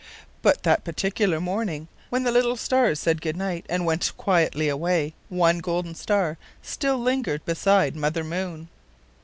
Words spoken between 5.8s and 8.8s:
star still lingered beside Mother Moon.